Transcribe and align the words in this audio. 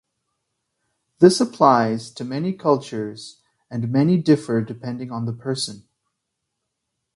This 1.19 1.39
applies 1.39 2.09
to 2.15 2.25
many 2.25 2.53
cultures 2.53 3.39
and 3.69 3.91
may 3.91 4.17
differ 4.17 4.59
depending 4.63 5.11
on 5.11 5.27
the 5.27 5.31
person. 5.33 5.87